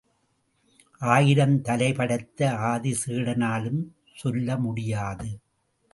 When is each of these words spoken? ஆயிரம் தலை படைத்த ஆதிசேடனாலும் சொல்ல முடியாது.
ஆயிரம் 1.01 1.53
தலை 1.61 1.93
படைத்த 1.93 2.49
ஆதிசேடனாலும் 2.71 3.81
சொல்ல 4.15 4.57
முடியாது. 4.57 5.29